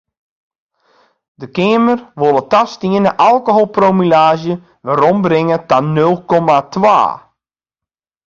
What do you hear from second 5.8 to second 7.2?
nul komma twa.